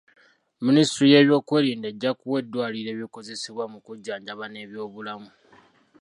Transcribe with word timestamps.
Minisitule 0.65 1.11
y'ebyokwerinda 1.13 1.87
ejja 1.89 2.11
kuwa 2.19 2.37
eddwaliro 2.41 2.89
ebikozesebwa 2.95 3.65
mu 3.71 3.79
kujjanjaba 3.85 4.45
n'ebyobulamu. 4.49 5.29